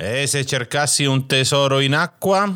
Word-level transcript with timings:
E 0.00 0.28
se 0.28 0.46
cercassi 0.46 1.04
un 1.06 1.26
tesoro 1.26 1.80
in 1.80 1.92
acqua? 1.92 2.48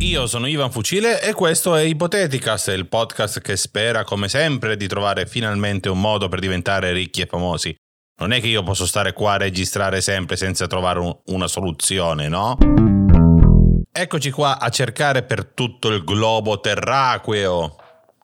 Io 0.00 0.26
sono 0.26 0.46
Ivan 0.46 0.70
Fucile 0.70 1.22
e 1.22 1.32
questo 1.32 1.74
è 1.74 1.82
Ipoteticast, 1.82 2.68
il 2.68 2.86
podcast 2.86 3.40
che 3.40 3.56
spera 3.56 4.04
come 4.04 4.28
sempre 4.28 4.76
di 4.76 4.86
trovare 4.86 5.24
finalmente 5.24 5.88
un 5.88 6.00
modo 6.00 6.28
per 6.28 6.40
diventare 6.40 6.92
ricchi 6.92 7.22
e 7.22 7.26
famosi. 7.26 7.74
Non 8.20 8.32
è 8.32 8.40
che 8.40 8.48
io 8.48 8.62
posso 8.62 8.84
stare 8.84 9.14
qua 9.14 9.32
a 9.32 9.38
registrare 9.38 10.02
sempre 10.02 10.36
senza 10.36 10.66
trovare 10.66 10.98
un- 10.98 11.16
una 11.26 11.46
soluzione, 11.48 12.28
no? 12.28 12.58
Eccoci 13.90 14.30
qua 14.30 14.58
a 14.60 14.68
cercare 14.68 15.22
per 15.22 15.46
tutto 15.46 15.88
il 15.88 16.04
globo 16.04 16.60
terraqueo, 16.60 17.76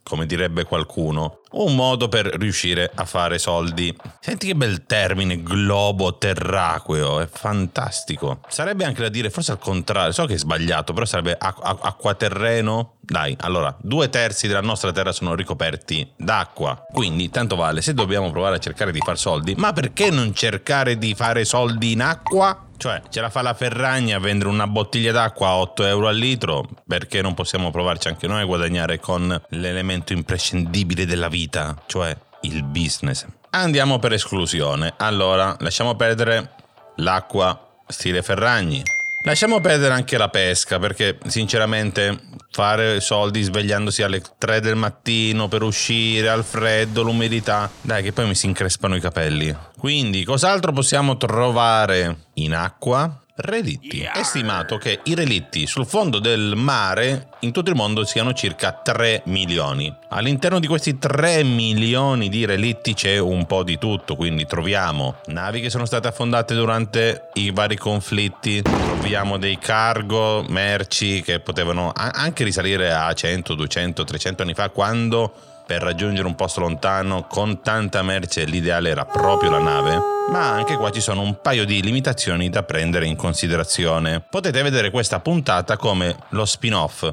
come 0.02 0.26
direbbe 0.26 0.64
qualcuno, 0.64 1.40
un 1.62 1.74
modo 1.74 2.08
per 2.08 2.26
riuscire 2.26 2.90
a 2.94 3.04
fare 3.04 3.38
soldi. 3.38 3.94
Senti 4.20 4.46
che 4.46 4.54
bel 4.54 4.84
termine, 4.86 5.42
globo 5.42 6.16
terraqueo, 6.16 7.20
è 7.20 7.28
fantastico. 7.30 8.40
Sarebbe 8.48 8.84
anche 8.84 9.02
da 9.02 9.08
dire, 9.08 9.30
forse 9.30 9.52
al 9.52 9.58
contrario, 9.58 10.12
so 10.12 10.26
che 10.26 10.34
è 10.34 10.38
sbagliato, 10.38 10.92
però 10.92 11.04
sarebbe 11.04 11.36
ac- 11.38 11.60
ac- 11.62 11.84
acquaterreno. 11.84 12.96
Dai, 13.00 13.36
allora, 13.40 13.74
due 13.80 14.08
terzi 14.08 14.46
della 14.46 14.62
nostra 14.62 14.90
terra 14.90 15.12
sono 15.12 15.34
ricoperti 15.34 16.10
d'acqua. 16.16 16.86
Quindi, 16.90 17.28
tanto 17.28 17.54
vale, 17.54 17.82
se 17.82 17.92
dobbiamo 17.92 18.30
provare 18.30 18.56
a 18.56 18.58
cercare 18.58 18.92
di 18.92 19.00
fare 19.04 19.16
soldi, 19.16 19.54
ma 19.56 19.72
perché 19.72 20.10
non 20.10 20.32
cercare 20.34 20.96
di 20.96 21.14
fare 21.14 21.44
soldi 21.44 21.92
in 21.92 22.00
acqua? 22.00 22.68
Cioè, 22.84 23.00
ce 23.08 23.22
la 23.22 23.30
fa 23.30 23.40
la 23.40 23.54
Ferragna 23.54 24.18
a 24.18 24.20
vendere 24.20 24.50
una 24.50 24.66
bottiglia 24.66 25.10
d'acqua 25.10 25.48
a 25.48 25.56
8 25.56 25.86
euro 25.86 26.06
al 26.06 26.16
litro? 26.16 26.68
Perché 26.86 27.22
non 27.22 27.32
possiamo 27.32 27.70
provarci 27.70 28.08
anche 28.08 28.26
noi 28.26 28.42
a 28.42 28.44
guadagnare 28.44 29.00
con 29.00 29.40
l'elemento 29.48 30.12
imprescindibile 30.12 31.06
della 31.06 31.28
vita, 31.28 31.74
cioè 31.86 32.14
il 32.42 32.62
business? 32.62 33.24
Andiamo 33.48 33.98
per 33.98 34.12
esclusione. 34.12 34.92
Allora, 34.98 35.56
lasciamo 35.60 35.94
perdere 35.94 36.50
l'acqua 36.96 37.78
stile 37.86 38.20
Ferragni. 38.20 38.82
Lasciamo 39.26 39.58
perdere 39.58 39.94
anche 39.94 40.18
la 40.18 40.28
pesca 40.28 40.78
perché 40.78 41.16
sinceramente 41.28 42.20
fare 42.50 43.00
soldi 43.00 43.40
svegliandosi 43.42 44.02
alle 44.02 44.20
3 44.36 44.60
del 44.60 44.76
mattino 44.76 45.48
per 45.48 45.62
uscire 45.62 46.28
al 46.28 46.44
freddo, 46.44 47.00
l'umidità, 47.00 47.70
dai 47.80 48.02
che 48.02 48.12
poi 48.12 48.26
mi 48.26 48.34
si 48.34 48.44
increspano 48.44 48.96
i 48.96 49.00
capelli. 49.00 49.56
Quindi 49.78 50.24
cos'altro 50.24 50.72
possiamo 50.72 51.16
trovare 51.16 52.26
in 52.34 52.54
acqua? 52.54 53.23
Relitti. 53.36 54.00
È 54.00 54.22
stimato 54.22 54.78
che 54.78 55.00
i 55.02 55.14
relitti 55.16 55.66
sul 55.66 55.86
fondo 55.86 56.20
del 56.20 56.52
mare 56.54 57.30
in 57.40 57.50
tutto 57.50 57.68
il 57.68 57.74
mondo 57.74 58.04
siano 58.04 58.32
circa 58.32 58.70
3 58.70 59.22
milioni. 59.24 59.92
All'interno 60.10 60.60
di 60.60 60.68
questi 60.68 60.98
3 60.98 61.42
milioni 61.42 62.28
di 62.28 62.44
relitti 62.44 62.94
c'è 62.94 63.18
un 63.18 63.44
po' 63.44 63.64
di 63.64 63.76
tutto, 63.76 64.14
quindi 64.14 64.46
troviamo 64.46 65.16
navi 65.26 65.60
che 65.60 65.68
sono 65.68 65.84
state 65.84 66.06
affondate 66.06 66.54
durante 66.54 67.30
i 67.32 67.50
vari 67.50 67.76
conflitti, 67.76 68.62
troviamo 68.62 69.36
dei 69.36 69.58
cargo, 69.58 70.44
merci 70.48 71.20
che 71.20 71.40
potevano 71.40 71.90
anche 71.92 72.44
risalire 72.44 72.92
a 72.92 73.12
100, 73.12 73.54
200, 73.54 74.04
300 74.04 74.42
anni 74.42 74.54
fa 74.54 74.70
quando 74.70 75.53
per 75.66 75.82
raggiungere 75.82 76.26
un 76.26 76.34
posto 76.34 76.60
lontano 76.60 77.26
con 77.26 77.62
tanta 77.62 78.02
merce 78.02 78.44
l'ideale 78.44 78.90
era 78.90 79.04
proprio 79.04 79.50
la 79.50 79.58
nave, 79.58 79.98
ma 80.30 80.50
anche 80.50 80.76
qua 80.76 80.90
ci 80.90 81.00
sono 81.00 81.22
un 81.22 81.40
paio 81.40 81.64
di 81.64 81.82
limitazioni 81.82 82.50
da 82.50 82.62
prendere 82.62 83.06
in 83.06 83.16
considerazione. 83.16 84.20
Potete 84.20 84.62
vedere 84.62 84.90
questa 84.90 85.20
puntata 85.20 85.76
come 85.76 86.16
lo 86.30 86.44
spin-off, 86.44 87.12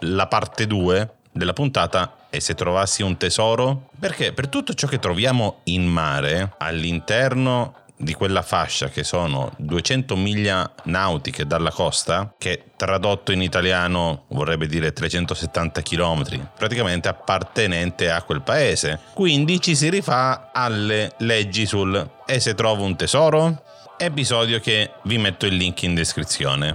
la 0.00 0.26
parte 0.26 0.66
2 0.66 1.10
della 1.32 1.52
puntata 1.52 2.14
e 2.30 2.40
se 2.40 2.54
trovassi 2.54 3.02
un 3.02 3.16
tesoro? 3.16 3.88
Perché 3.98 4.32
per 4.32 4.48
tutto 4.48 4.72
ciò 4.74 4.86
che 4.86 4.98
troviamo 4.98 5.60
in 5.64 5.84
mare, 5.84 6.54
all'interno 6.58 7.74
di 8.00 8.14
quella 8.14 8.42
fascia 8.42 8.88
che 8.88 9.04
sono 9.04 9.52
200 9.58 10.16
miglia 10.16 10.72
nautiche 10.84 11.46
dalla 11.46 11.70
costa, 11.70 12.34
che 12.38 12.70
tradotto 12.76 13.30
in 13.30 13.42
italiano 13.42 14.24
vorrebbe 14.28 14.66
dire 14.66 14.92
370 14.92 15.82
km, 15.82 16.48
praticamente 16.56 17.08
appartenente 17.08 18.10
a 18.10 18.22
quel 18.22 18.40
paese. 18.40 19.00
Quindi 19.12 19.60
ci 19.60 19.76
si 19.76 19.90
rifà 19.90 20.50
alle 20.52 21.12
leggi 21.18 21.66
sul 21.66 22.08
e 22.26 22.40
se 22.40 22.54
trovo 22.54 22.84
un 22.84 22.96
tesoro? 22.96 23.64
Episodio 23.98 24.60
che 24.60 24.92
vi 25.02 25.18
metto 25.18 25.44
il 25.44 25.56
link 25.56 25.82
in 25.82 25.94
descrizione 25.94 26.74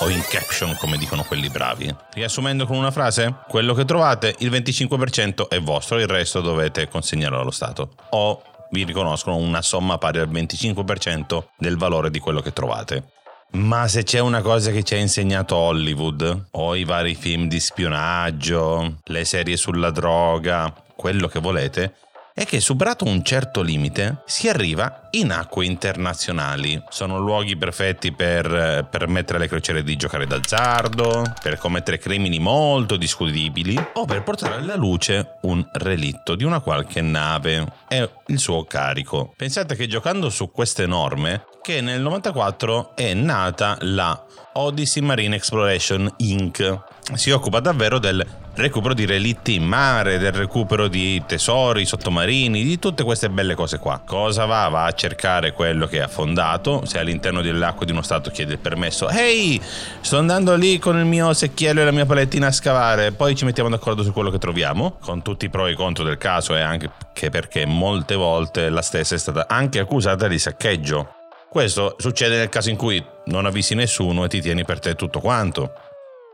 o 0.00 0.08
in 0.08 0.22
caption 0.28 0.74
come 0.76 0.96
dicono 0.96 1.22
quelli 1.22 1.48
bravi. 1.48 1.94
Riassumendo 2.14 2.66
con 2.66 2.76
una 2.76 2.90
frase, 2.90 3.32
quello 3.46 3.74
che 3.74 3.84
trovate 3.84 4.34
il 4.38 4.50
25% 4.50 5.46
è 5.48 5.60
vostro, 5.60 6.00
il 6.00 6.08
resto 6.08 6.40
dovete 6.40 6.88
consegnarlo 6.88 7.38
allo 7.38 7.52
Stato 7.52 7.90
o 8.10 8.42
vi 8.74 8.84
riconoscono 8.84 9.36
una 9.36 9.62
somma 9.62 9.98
pari 9.98 10.18
al 10.18 10.28
25% 10.28 11.44
del 11.56 11.78
valore 11.78 12.10
di 12.10 12.18
quello 12.18 12.40
che 12.40 12.52
trovate. 12.52 13.12
Ma 13.52 13.86
se 13.86 14.02
c'è 14.02 14.18
una 14.18 14.42
cosa 14.42 14.72
che 14.72 14.82
ci 14.82 14.94
ha 14.94 14.98
insegnato 14.98 15.54
Hollywood, 15.54 16.48
o 16.50 16.74
i 16.74 16.82
vari 16.82 17.14
film 17.14 17.46
di 17.46 17.60
spionaggio, 17.60 18.96
le 19.04 19.24
serie 19.24 19.56
sulla 19.56 19.90
droga, 19.90 20.74
quello 20.96 21.28
che 21.28 21.38
volete, 21.38 21.94
è 22.36 22.44
che 22.44 22.58
superato 22.58 23.04
un 23.04 23.22
certo 23.22 23.62
limite 23.62 24.22
si 24.26 24.48
arriva 24.48 25.06
in 25.12 25.30
acque 25.30 25.66
internazionali. 25.66 26.82
Sono 26.88 27.20
luoghi 27.20 27.56
perfetti 27.56 28.10
per 28.10 28.88
permettere 28.90 29.38
alle 29.38 29.46
crociere 29.46 29.84
di 29.84 29.94
giocare 29.94 30.26
d'azzardo, 30.26 31.22
per 31.40 31.58
commettere 31.58 31.98
crimini 31.98 32.40
molto 32.40 32.96
discutibili 32.96 33.78
o 33.92 34.04
per 34.04 34.24
portare 34.24 34.56
alla 34.56 34.74
luce 34.74 35.36
un 35.42 35.64
relitto 35.74 36.34
di 36.34 36.42
una 36.42 36.58
qualche 36.58 37.00
nave 37.02 37.72
e 37.86 38.10
il 38.26 38.38
suo 38.40 38.64
carico. 38.64 39.32
Pensate 39.36 39.76
che 39.76 39.86
giocando 39.86 40.28
su 40.28 40.50
queste 40.50 40.86
norme 40.86 41.44
che 41.62 41.80
nel 41.80 42.00
94 42.00 42.96
è 42.96 43.14
nata 43.14 43.78
la 43.82 44.22
Odyssey 44.54 45.02
Marine 45.02 45.36
Exploration 45.36 46.12
Inc. 46.18 46.82
Si 47.12 47.30
occupa 47.30 47.60
davvero 47.60 47.98
del 47.98 48.24
recupero 48.54 48.94
di 48.94 49.04
relitti 49.04 49.54
in 49.54 49.64
mare, 49.64 50.16
del 50.18 50.32
recupero 50.32 50.88
di 50.88 51.22
tesori 51.26 51.84
sottomarini, 51.84 52.64
di 52.64 52.78
tutte 52.78 53.04
queste 53.04 53.28
belle 53.28 53.54
cose 53.54 53.78
qua. 53.78 54.00
Cosa 54.04 54.46
va? 54.46 54.68
Va 54.68 54.84
a 54.86 54.92
cercare 54.92 55.52
quello 55.52 55.86
che 55.86 55.98
è 55.98 56.00
affondato, 56.00 56.84
se 56.86 56.98
all'interno 56.98 57.42
delle 57.42 57.64
acque 57.66 57.84
di 57.84 57.92
uno 57.92 58.00
stato 58.00 58.30
chiede 58.30 58.54
il 58.54 58.58
permesso. 58.58 59.08
Ehi, 59.10 59.60
sto 60.00 60.16
andando 60.16 60.54
lì 60.54 60.78
con 60.78 60.96
il 60.96 61.04
mio 61.04 61.32
secchiello 61.34 61.82
e 61.82 61.84
la 61.84 61.92
mia 61.92 62.06
palettina 62.06 62.46
a 62.46 62.52
scavare, 62.52 63.12
poi 63.12 63.36
ci 63.36 63.44
mettiamo 63.44 63.68
d'accordo 63.68 64.02
su 64.02 64.12
quello 64.12 64.30
che 64.30 64.38
troviamo, 64.38 64.96
con 65.00 65.20
tutti 65.20 65.44
i 65.44 65.50
pro 65.50 65.66
e 65.66 65.72
i 65.72 65.76
contro 65.76 66.04
del 66.04 66.16
caso 66.16 66.56
e 66.56 66.60
anche 66.62 66.90
perché 67.30 67.66
molte 67.66 68.14
volte 68.14 68.70
la 68.70 68.82
stessa 68.82 69.14
è 69.14 69.18
stata 69.18 69.46
anche 69.46 69.78
accusata 69.78 70.26
di 70.26 70.38
saccheggio. 70.38 71.14
Questo 71.50 71.96
succede 71.98 72.38
nel 72.38 72.48
caso 72.48 72.70
in 72.70 72.76
cui 72.76 73.04
non 73.26 73.46
avvisi 73.46 73.74
nessuno 73.74 74.24
e 74.24 74.28
ti 74.28 74.40
tieni 74.40 74.64
per 74.64 74.78
te 74.78 74.94
tutto 74.94 75.20
quanto. 75.20 75.72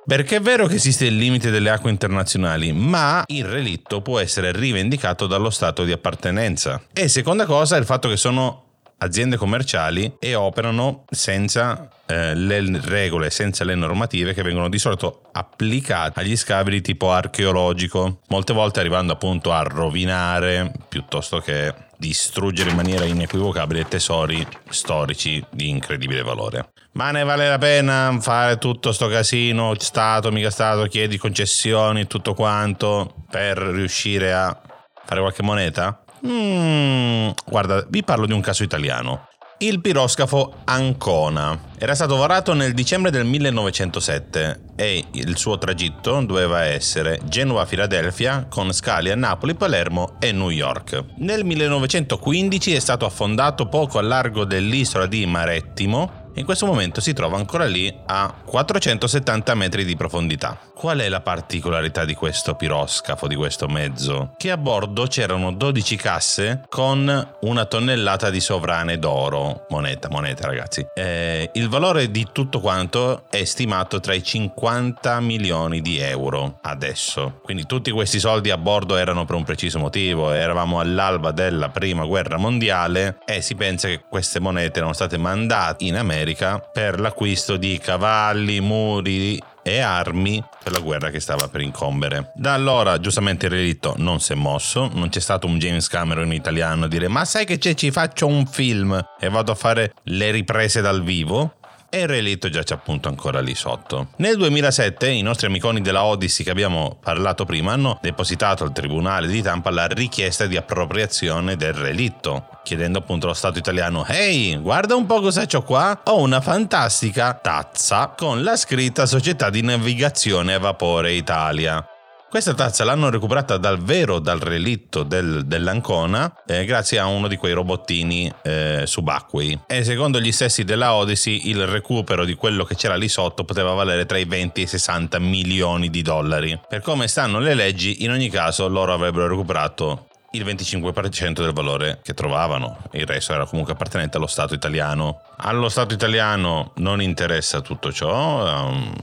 Perché 0.04 0.36
è 0.36 0.40
vero 0.40 0.66
che 0.66 0.74
esiste 0.74 1.06
il 1.06 1.16
limite 1.16 1.50
delle 1.50 1.70
acque 1.70 1.90
internazionali, 1.90 2.72
ma 2.72 3.22
il 3.26 3.44
relitto 3.44 4.00
può 4.00 4.18
essere 4.18 4.50
rivendicato 4.52 5.26
dallo 5.26 5.50
stato 5.50 5.84
di 5.84 5.92
appartenenza. 5.92 6.82
E 6.92 7.08
seconda 7.08 7.46
cosa 7.46 7.76
è 7.76 7.78
il 7.78 7.84
fatto 7.84 8.08
che 8.08 8.16
sono 8.16 8.64
aziende 9.02 9.36
commerciali 9.36 10.16
e 10.18 10.34
operano 10.34 11.04
senza 11.10 11.88
eh, 12.06 12.34
le 12.34 12.80
regole, 12.82 13.30
senza 13.30 13.64
le 13.64 13.74
normative 13.74 14.34
che 14.34 14.42
vengono 14.42 14.68
di 14.68 14.78
solito 14.78 15.22
applicate 15.32 16.20
agli 16.20 16.36
scavi 16.36 16.70
di 16.70 16.80
tipo 16.80 17.12
archeologico, 17.12 18.20
molte 18.28 18.52
volte 18.52 18.80
arrivando 18.80 19.12
appunto 19.12 19.52
a 19.52 19.62
rovinare 19.62 20.72
piuttosto 20.88 21.38
che 21.38 21.72
distruggere 21.96 22.70
in 22.70 22.76
maniera 22.76 23.04
inequivocabile 23.04 23.86
tesori 23.86 24.46
storici 24.68 25.44
di 25.50 25.68
incredibile 25.68 26.22
valore. 26.22 26.70
Ma 26.92 27.12
ne 27.12 27.22
vale 27.22 27.48
la 27.48 27.58
pena 27.58 28.16
fare 28.20 28.58
tutto 28.58 28.90
sto 28.92 29.06
casino, 29.06 29.74
stato, 29.78 30.32
mica 30.32 30.50
stato, 30.50 30.84
chiedi 30.86 31.18
concessioni, 31.18 32.06
tutto 32.06 32.34
quanto, 32.34 33.14
per 33.30 33.58
riuscire 33.58 34.32
a 34.32 34.60
fare 35.04 35.20
qualche 35.20 35.42
moneta? 35.42 36.02
Mm, 36.26 37.30
guarda, 37.46 37.84
vi 37.88 38.02
parlo 38.02 38.26
di 38.26 38.32
un 38.32 38.40
caso 38.40 38.64
italiano. 38.64 39.28
Il 39.62 39.82
piroscafo 39.82 40.54
Ancona 40.64 41.68
era 41.78 41.94
stato 41.94 42.16
varato 42.16 42.54
nel 42.54 42.72
dicembre 42.72 43.10
del 43.10 43.26
1907 43.26 44.60
e 44.74 45.04
il 45.10 45.36
suo 45.36 45.58
tragitto 45.58 46.18
doveva 46.22 46.64
essere 46.64 47.20
Genova-Filadelfia 47.24 48.46
con 48.48 48.72
scali 48.72 49.10
a 49.10 49.16
Napoli, 49.16 49.54
Palermo 49.54 50.16
e 50.18 50.32
New 50.32 50.48
York. 50.48 51.04
Nel 51.16 51.44
1915 51.44 52.74
è 52.74 52.78
stato 52.78 53.04
affondato 53.04 53.66
poco 53.66 53.98
a 53.98 54.02
largo 54.02 54.44
dell'isola 54.44 55.04
di 55.04 55.26
Marettimo 55.26 56.19
In 56.40 56.46
questo 56.46 56.64
momento 56.64 57.02
si 57.02 57.12
trova 57.12 57.36
ancora 57.36 57.66
lì 57.66 57.94
a 58.06 58.34
470 58.46 59.54
metri 59.54 59.84
di 59.84 59.94
profondità. 59.94 60.58
Qual 60.74 60.98
è 60.98 61.10
la 61.10 61.20
particolarità 61.20 62.06
di 62.06 62.14
questo 62.14 62.54
piroscafo, 62.54 63.26
di 63.26 63.34
questo 63.34 63.68
mezzo? 63.68 64.32
Che 64.38 64.50
a 64.50 64.56
bordo 64.56 65.02
c'erano 65.02 65.52
12 65.52 65.96
casse 65.96 66.62
con 66.70 67.28
una 67.40 67.64
tonnellata 67.66 68.30
di 68.30 68.40
sovrane 68.40 68.98
d'oro. 68.98 69.66
Moneta, 69.68 70.08
moneta 70.08 70.46
ragazzi. 70.46 70.86
Eh, 70.94 71.50
il 71.52 71.68
valore 71.68 72.10
di 72.10 72.26
tutto 72.32 72.60
quanto 72.60 73.24
è 73.28 73.44
stimato 73.44 74.00
tra 74.00 74.14
i 74.14 74.22
50 74.22 75.20
milioni 75.20 75.82
di 75.82 75.98
euro 75.98 76.60
adesso. 76.62 77.40
Quindi 77.42 77.66
tutti 77.66 77.90
questi 77.90 78.18
soldi 78.18 78.48
a 78.48 78.56
bordo 78.56 78.96
erano 78.96 79.26
per 79.26 79.36
un 79.36 79.44
preciso 79.44 79.78
motivo. 79.78 80.32
Eravamo 80.32 80.80
all'alba 80.80 81.32
della 81.32 81.68
prima 81.68 82.06
guerra 82.06 82.38
mondiale 82.38 83.18
e 83.26 83.42
si 83.42 83.54
pensa 83.54 83.88
che 83.88 84.00
queste 84.08 84.40
monete 84.40 84.78
erano 84.78 84.94
state 84.94 85.18
mandate 85.18 85.84
in 85.84 85.96
America 85.96 86.28
per 86.72 87.00
l'acquisto 87.00 87.56
di 87.56 87.78
cavalli, 87.78 88.60
muri 88.60 89.40
e 89.62 89.80
armi 89.80 90.42
per 90.62 90.72
la 90.72 90.80
guerra 90.80 91.10
che 91.10 91.20
stava 91.20 91.48
per 91.48 91.60
incombere. 91.60 92.32
Da 92.34 92.54
allora, 92.54 92.98
giustamente, 92.98 93.46
il 93.46 93.52
relitto 93.52 93.94
non 93.98 94.20
si 94.20 94.32
è 94.32 94.36
mosso. 94.36 94.88
Non 94.92 95.08
c'è 95.08 95.20
stato 95.20 95.46
un 95.46 95.58
James 95.58 95.88
Cameron 95.88 96.32
italiano 96.32 96.84
a 96.84 96.88
dire: 96.88 97.08
Ma 97.08 97.24
sai 97.24 97.44
che 97.44 97.58
c'è? 97.58 97.74
Ci 97.74 97.90
faccio 97.90 98.26
un 98.26 98.46
film 98.46 99.00
e 99.18 99.28
vado 99.28 99.52
a 99.52 99.54
fare 99.54 99.94
le 100.04 100.30
riprese 100.30 100.80
dal 100.80 101.02
vivo 101.02 101.54
e 101.90 102.00
il 102.00 102.08
relitto 102.08 102.48
già 102.48 102.62
c'è 102.62 102.74
appunto 102.74 103.08
ancora 103.08 103.40
lì 103.40 103.54
sotto. 103.54 104.08
Nel 104.16 104.36
2007 104.36 105.08
i 105.08 105.22
nostri 105.22 105.48
amiconi 105.48 105.80
della 105.82 106.04
Odyssey 106.04 106.44
che 106.44 106.50
abbiamo 106.50 106.96
parlato 107.02 107.44
prima 107.44 107.72
hanno 107.72 107.98
depositato 108.00 108.64
al 108.64 108.72
Tribunale 108.72 109.26
di 109.26 109.42
Tampa 109.42 109.70
la 109.70 109.86
richiesta 109.86 110.46
di 110.46 110.56
appropriazione 110.56 111.56
del 111.56 111.74
relitto, 111.74 112.46
chiedendo 112.62 112.98
appunto 112.98 113.26
allo 113.26 113.34
Stato 113.34 113.58
italiano 113.58 114.06
«Ehi, 114.06 114.56
guarda 114.56 114.94
un 114.94 115.06
po' 115.06 115.20
cosa 115.20 115.44
c'ho 115.44 115.62
qua! 115.62 116.00
Ho 116.04 116.20
una 116.20 116.40
fantastica 116.40 117.34
tazza 117.34 118.14
con 118.16 118.42
la 118.42 118.56
scritta 118.56 119.04
Società 119.04 119.50
di 119.50 119.62
Navigazione 119.62 120.54
a 120.54 120.58
Vapore 120.58 121.12
Italia». 121.12 121.84
Questa 122.30 122.54
tazza 122.54 122.84
l'hanno 122.84 123.10
recuperata 123.10 123.56
dal 123.56 123.82
vero, 123.82 124.20
dal 124.20 124.38
relitto 124.38 125.02
del, 125.02 125.46
dell'Ancona, 125.46 126.32
eh, 126.46 126.64
grazie 126.64 127.00
a 127.00 127.06
uno 127.06 127.26
di 127.26 127.36
quei 127.36 127.54
robottini 127.54 128.32
eh, 128.42 128.84
subacquei. 128.86 129.62
E 129.66 129.82
secondo 129.82 130.20
gli 130.20 130.30
stessi 130.30 130.62
della 130.62 130.94
Odyssey, 130.94 131.48
il 131.48 131.66
recupero 131.66 132.24
di 132.24 132.36
quello 132.36 132.62
che 132.62 132.76
c'era 132.76 132.94
lì 132.94 133.08
sotto 133.08 133.42
poteva 133.42 133.72
valere 133.72 134.06
tra 134.06 134.16
i 134.16 134.26
20 134.26 134.60
e 134.60 134.62
i 134.62 134.68
60 134.68 135.18
milioni 135.18 135.90
di 135.90 136.02
dollari. 136.02 136.56
Per 136.68 136.82
come 136.82 137.08
stanno 137.08 137.40
le 137.40 137.54
leggi, 137.54 138.04
in 138.04 138.12
ogni 138.12 138.30
caso 138.30 138.68
loro 138.68 138.92
avrebbero 138.92 139.26
recuperato 139.26 140.06
il 140.30 140.44
25% 140.44 141.42
del 141.42 141.52
valore 141.52 141.98
che 142.00 142.14
trovavano, 142.14 142.78
il 142.92 143.06
resto 143.06 143.32
era 143.32 143.44
comunque 143.44 143.72
appartenente 143.72 144.18
allo 144.18 144.28
Stato 144.28 144.54
italiano. 144.54 145.22
Allo 145.38 145.68
Stato 145.68 145.94
italiano 145.94 146.74
non 146.76 147.02
interessa 147.02 147.60
tutto 147.60 147.90
ciò, 147.90 148.68
um, 148.68 148.94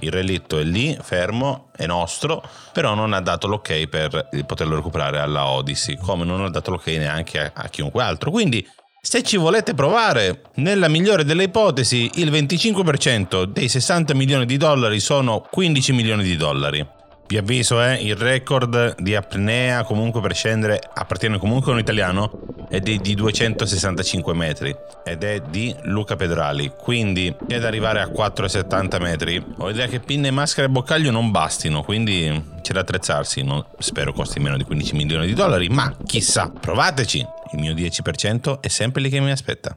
il 0.00 0.10
relitto 0.10 0.58
è 0.58 0.64
lì, 0.64 0.96
fermo, 1.00 1.70
è 1.76 1.86
nostro, 1.86 2.42
però 2.72 2.94
non 2.94 3.12
ha 3.12 3.20
dato 3.20 3.46
l'ok 3.46 3.86
per 3.86 4.28
poterlo 4.46 4.76
recuperare 4.76 5.18
alla 5.18 5.46
Odyssey, 5.48 5.96
come 5.96 6.24
non 6.24 6.42
ha 6.42 6.50
dato 6.50 6.70
l'ok 6.70 6.86
neanche 6.88 7.40
a, 7.40 7.50
a 7.54 7.68
chiunque 7.68 8.02
altro. 8.02 8.30
Quindi 8.30 8.66
se 9.00 9.22
ci 9.22 9.36
volete 9.36 9.74
provare, 9.74 10.42
nella 10.56 10.88
migliore 10.88 11.24
delle 11.24 11.44
ipotesi, 11.44 12.10
il 12.16 12.30
25% 12.30 13.44
dei 13.44 13.68
60 13.68 14.12
milioni 14.14 14.44
di 14.44 14.56
dollari 14.56 15.00
sono 15.00 15.46
15 15.50 15.92
milioni 15.92 16.24
di 16.24 16.36
dollari. 16.36 16.86
Vi 17.28 17.36
avviso, 17.36 17.82
eh, 17.82 17.96
il 17.96 18.16
record 18.16 18.94
di 19.02 19.14
apnea 19.14 19.84
comunque 19.84 20.22
per 20.22 20.34
scendere 20.34 20.80
appartiene 20.94 21.36
comunque 21.36 21.70
a 21.70 21.74
un 21.74 21.80
italiano 21.80 22.30
ed 22.70 22.88
è 22.88 22.96
di 22.96 23.14
265 23.14 24.34
metri 24.34 24.74
ed 25.04 25.22
è 25.22 25.42
di 25.46 25.76
Luca 25.82 26.16
Pedrali. 26.16 26.72
Quindi 26.74 27.34
è 27.46 27.58
da 27.58 27.66
arrivare 27.66 28.00
a 28.00 28.06
4,70 28.06 28.98
metri. 29.02 29.44
Ho 29.58 29.68
idea 29.68 29.86
che 29.88 30.00
pinne, 30.00 30.30
maschera 30.30 30.68
e 30.68 30.70
boccaglio 30.70 31.10
non 31.10 31.30
bastino, 31.30 31.82
quindi 31.82 32.44
c'è 32.62 32.72
da 32.72 32.80
attrezzarsi. 32.80 33.42
Non, 33.42 33.62
spero 33.78 34.14
costi 34.14 34.40
meno 34.40 34.56
di 34.56 34.64
15 34.64 34.94
milioni 34.94 35.26
di 35.26 35.34
dollari, 35.34 35.68
ma 35.68 35.94
chissà, 36.06 36.50
provateci. 36.50 37.18
Il 37.52 37.58
mio 37.58 37.74
10% 37.74 38.60
è 38.60 38.68
sempre 38.68 39.02
lì 39.02 39.10
che 39.10 39.20
mi 39.20 39.30
aspetta. 39.30 39.76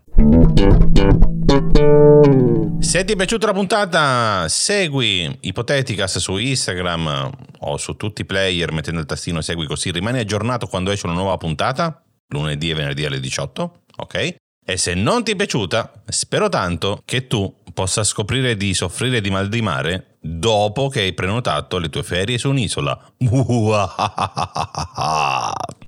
Se 2.79 3.05
ti 3.05 3.13
è 3.13 3.15
piaciuta 3.15 3.47
la 3.47 3.53
puntata, 3.53 4.47
segui 4.47 5.37
Ipoteticas 5.41 6.17
su 6.19 6.37
Instagram 6.37 7.29
o 7.59 7.77
su 7.77 7.95
tutti 7.95 8.21
i 8.21 8.25
player 8.25 8.71
mettendo 8.71 8.99
il 8.99 9.05
tastino 9.05 9.41
segui 9.41 9.65
così 9.65 9.91
rimani 9.91 10.19
aggiornato 10.19 10.67
quando 10.67 10.91
esce 10.91 11.07
una 11.07 11.15
nuova 11.15 11.37
puntata, 11.37 12.03
lunedì 12.27 12.69
e 12.69 12.73
venerdì 12.73 13.05
alle 13.05 13.19
18, 13.19 13.81
ok? 13.97 14.35
E 14.65 14.77
se 14.77 14.93
non 14.93 15.23
ti 15.23 15.31
è 15.31 15.35
piaciuta, 15.35 16.03
spero 16.07 16.47
tanto 16.47 17.01
che 17.05 17.27
tu 17.27 17.53
possa 17.73 18.03
scoprire 18.03 18.55
di 18.55 18.73
soffrire 18.73 19.19
di 19.19 19.29
mal 19.29 19.49
di 19.49 19.61
mare 19.61 20.17
dopo 20.21 20.87
che 20.87 21.01
hai 21.01 21.13
prenotato 21.13 21.79
le 21.79 21.89
tue 21.89 22.03
ferie 22.03 22.37
su 22.37 22.49
un'isola. 22.49 23.13